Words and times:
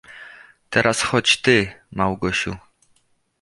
"Teraz 0.69 1.01
chodź 1.01 1.41
ty, 1.41 1.67
Małgosiu." 1.91 2.57